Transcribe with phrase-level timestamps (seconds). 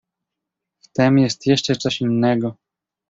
[0.81, 2.55] "W tem jest jeszcze coś innego."